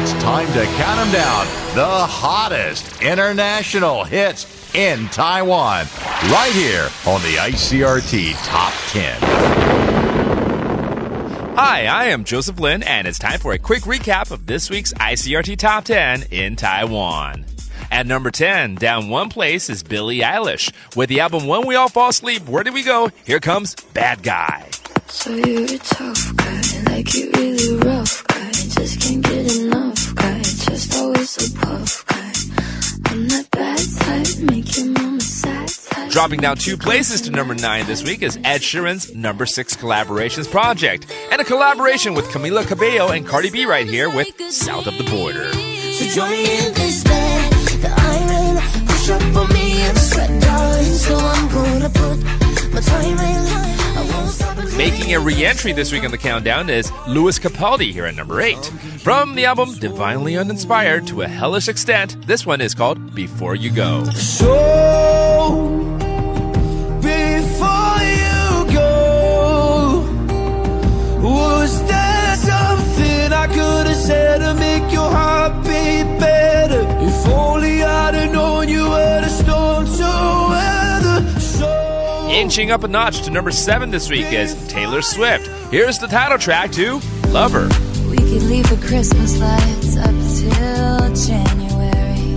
It's 0.00 0.12
time 0.22 0.46
to 0.52 0.64
count 0.76 1.00
them 1.00 1.10
down. 1.10 1.46
The 1.74 1.84
hottest 1.84 3.02
international 3.02 4.04
hits 4.04 4.72
in 4.72 5.08
Taiwan. 5.08 5.86
Right 6.30 6.52
here 6.52 6.88
on 7.04 7.20
the 7.22 7.34
ICRT 7.34 8.34
Top 8.46 8.72
10. 8.90 9.20
Hi, 11.56 11.86
I 11.86 12.04
am 12.04 12.22
Joseph 12.22 12.60
Lin, 12.60 12.84
and 12.84 13.08
it's 13.08 13.18
time 13.18 13.40
for 13.40 13.54
a 13.54 13.58
quick 13.58 13.82
recap 13.82 14.30
of 14.30 14.46
this 14.46 14.70
week's 14.70 14.92
ICRT 14.92 15.58
Top 15.58 15.82
10 15.82 16.26
in 16.30 16.54
Taiwan. 16.54 17.44
At 17.90 18.06
number 18.06 18.30
10, 18.30 18.76
down 18.76 19.08
one 19.08 19.30
place 19.30 19.68
is 19.68 19.82
Billie 19.82 20.20
Eilish. 20.20 20.72
With 20.94 21.08
the 21.08 21.18
album 21.18 21.48
When 21.48 21.66
We 21.66 21.74
All 21.74 21.88
Fall 21.88 22.10
Asleep, 22.10 22.48
Where 22.48 22.62
Did 22.62 22.74
We 22.74 22.84
Go? 22.84 23.10
Here 23.24 23.40
comes 23.40 23.74
Bad 23.74 24.22
Guy. 24.22 24.70
So 25.08 25.34
you're 25.34 25.64
a 25.64 25.78
tough 25.78 26.36
guy, 26.36 26.62
like 26.84 27.12
you 27.14 27.32
really 27.32 27.78
rough 27.78 28.22
guy. 28.27 28.27
Just 28.78 29.00
can't 29.00 29.24
get 29.24 29.56
enough 29.56 30.14
guy, 30.14 30.38
just 30.40 30.94
always 30.94 31.30
so 31.30 31.58
puff 31.60 32.06
guy. 32.06 32.32
I'm 33.10 33.26
that 33.28 33.50
bad 33.50 33.78
type, 33.98 34.38
make 34.52 34.76
your 34.76 34.86
mama 34.86 35.20
sad 35.20 35.68
type. 35.68 36.10
Dropping 36.10 36.40
down 36.40 36.56
two 36.56 36.76
places 36.76 37.20
to 37.22 37.32
number 37.32 37.56
9 37.56 37.86
this 37.86 38.04
week 38.04 38.22
is 38.22 38.38
Ed 38.44 38.60
Sheeran's 38.60 39.12
number 39.16 39.46
6 39.46 39.76
collaborations 39.76 40.48
project, 40.48 41.12
and 41.32 41.40
a 41.40 41.44
collaboration 41.44 42.14
with 42.14 42.26
Camila 42.26 42.64
Cabello 42.66 43.08
and 43.10 43.26
Cardi 43.26 43.50
B 43.50 43.66
right 43.66 43.86
here 43.86 44.08
with 44.14 44.28
South 44.52 44.86
of 44.86 44.96
the 44.96 45.04
Border. 45.10 45.52
So 45.52 46.06
join 46.14 46.30
me 46.30 46.44
in 46.44 46.72
this 46.74 47.02
bed, 47.02 47.52
the 47.82 47.92
iron, 47.98 48.86
push 48.86 49.10
up 49.10 49.22
on 49.36 49.52
me 49.52 49.80
and 49.80 49.98
sweat, 49.98 50.40
darling. 50.40 50.84
So 50.84 51.16
I'm 51.16 51.48
gonna 51.48 51.87
Making 55.08 55.22
a 55.22 55.24
re-entry 55.24 55.72
this 55.72 55.90
week 55.90 56.04
on 56.04 56.10
the 56.10 56.18
countdown 56.18 56.68
is 56.68 56.92
Lewis 57.08 57.38
Capaldi 57.38 57.92
here 57.92 58.04
at 58.04 58.14
number 58.14 58.42
8. 58.42 58.62
From 59.00 59.36
the 59.36 59.46
album 59.46 59.72
Divinely 59.72 60.36
Uninspired 60.36 61.06
to 61.06 61.22
a 61.22 61.26
Hellish 61.26 61.66
Extent, 61.66 62.26
this 62.26 62.44
one 62.44 62.60
is 62.60 62.74
called 62.74 63.14
Before 63.14 63.54
You 63.54 63.70
Go. 63.70 64.04
Inching 82.30 82.70
up 82.70 82.84
a 82.84 82.88
notch 82.88 83.22
to 83.22 83.30
number 83.30 83.50
7 83.50 83.90
this 83.90 84.10
week 84.10 84.30
is 84.32 84.54
Taylor 84.68 85.00
Swift. 85.00 85.48
Here's 85.72 85.98
the 85.98 86.06
title 86.06 86.36
track 86.36 86.70
to 86.72 87.00
Lover. 87.28 87.68
We 88.10 88.16
could 88.16 88.42
leave 88.42 88.68
the 88.68 88.76
Christmas 88.86 89.40
lights 89.40 89.96
up 89.96 90.14
till 90.36 91.14
January. 91.26 92.36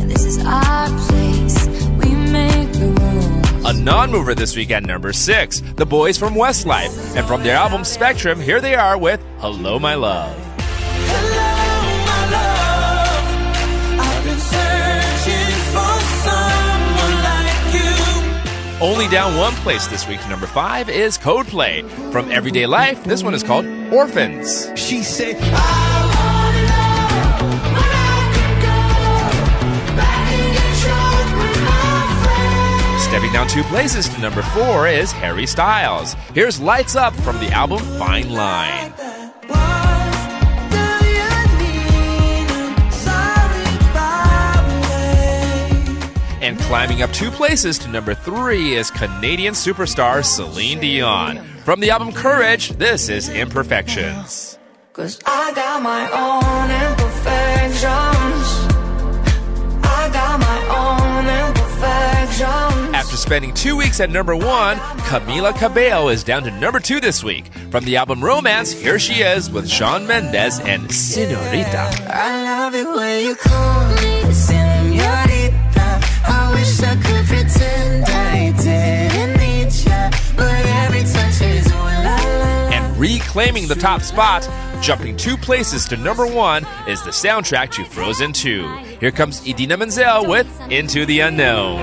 And 0.00 0.10
this 0.10 0.26
is 0.26 0.38
our 0.44 0.88
place. 1.08 1.66
We 1.96 2.14
make 2.14 2.70
the 2.72 2.94
rules. 3.00 3.64
A 3.64 3.72
non-mover 3.72 4.34
this 4.34 4.54
week 4.54 4.70
at 4.70 4.84
number 4.84 5.14
6, 5.14 5.60
The 5.76 5.86
Boys 5.86 6.18
from 6.18 6.34
Westlife. 6.34 7.16
And 7.16 7.26
from 7.26 7.42
their 7.42 7.56
album 7.56 7.84
Spectrum, 7.84 8.38
here 8.38 8.60
they 8.60 8.74
are 8.74 8.98
with 8.98 9.20
Hello 9.38 9.78
My 9.78 9.94
Love. 9.94 10.45
Only 18.80 19.08
down 19.08 19.38
one 19.38 19.54
place 19.54 19.86
this 19.86 20.06
week 20.06 20.20
to 20.20 20.28
number 20.28 20.46
5 20.46 20.90
is 20.90 21.16
Coldplay. 21.16 21.88
From 22.12 22.30
Everyday 22.30 22.66
Life, 22.66 23.02
this 23.04 23.22
one 23.22 23.32
is 23.32 23.42
called 23.42 23.64
Orphans. 23.90 24.68
She 24.76 25.02
said, 25.02 25.36
I 25.40 26.02
wanna 26.12 26.60
know 26.68 27.56
when 27.72 27.88
I 27.88 28.28
can 28.34 28.54
go 28.60 29.96
back 29.96 30.28
and 30.30 30.52
get 30.52 30.70
drunk 30.84 31.26
with 31.40 31.56
my 31.64 32.04
friends. 32.22 33.02
Stepping 33.04 33.32
down 33.32 33.48
two 33.48 33.62
places 33.70 34.10
to 34.10 34.20
number 34.20 34.42
4 34.42 34.88
is 34.88 35.10
Harry 35.10 35.46
Styles. 35.46 36.12
Here's 36.34 36.60
Lights 36.60 36.96
Up 36.96 37.14
from 37.14 37.38
the 37.38 37.50
album 37.52 37.78
Fine 37.98 38.30
Line. 38.30 38.92
And 46.46 46.56
climbing 46.60 47.02
up 47.02 47.10
two 47.12 47.32
places 47.32 47.76
to 47.80 47.88
number 47.88 48.14
3 48.14 48.76
is 48.76 48.88
Canadian 48.92 49.52
superstar 49.52 50.24
Celine 50.24 50.78
Dion. 50.78 51.44
From 51.64 51.80
the 51.80 51.90
album 51.90 52.12
Courage, 52.12 52.68
this 52.78 53.08
is 53.08 53.28
Imperfections. 53.28 54.56
Cause 54.92 55.18
I 55.26 55.52
got 55.54 55.82
my 55.82 56.04
own 56.06 56.70
imperfections. 56.70 57.82
I 59.82 60.08
got 60.12 60.38
my 60.38 60.60
own 60.70 61.48
imperfections. 61.48 62.94
After 62.94 63.16
spending 63.16 63.52
two 63.52 63.76
weeks 63.76 63.98
at 63.98 64.10
number 64.10 64.36
one, 64.36 64.76
Camila 65.08 65.52
Cabello 65.58 66.10
is 66.10 66.22
down 66.22 66.44
to 66.44 66.52
number 66.60 66.78
two 66.78 67.00
this 67.00 67.24
week. 67.24 67.46
From 67.72 67.84
the 67.84 67.96
album 67.96 68.22
Romance, 68.22 68.70
here 68.70 69.00
she 69.00 69.14
is 69.14 69.50
with 69.50 69.68
Shawn 69.68 70.06
Mendes 70.06 70.60
and 70.60 70.92
Senorita. 70.92 71.90
I 72.06 72.42
love 72.44 72.74
it 72.76 72.86
when 72.86 73.24
you 73.24 73.34
call 73.34 73.94
me 73.96 74.32
And 83.36 83.42
reclaiming 83.44 83.68
the 83.68 83.74
top 83.74 84.00
spot, 84.00 84.48
jumping 84.82 85.14
two 85.14 85.36
places 85.36 85.86
to 85.88 85.98
number 85.98 86.26
one, 86.26 86.66
is 86.88 87.02
the 87.02 87.10
soundtrack 87.10 87.70
to 87.72 87.84
Frozen 87.84 88.32
2. 88.32 88.66
Here 88.98 89.10
comes 89.10 89.46
Idina 89.46 89.76
Menzel 89.76 90.26
with 90.26 90.48
Into 90.70 91.04
the 91.04 91.20
Unknown. 91.20 91.76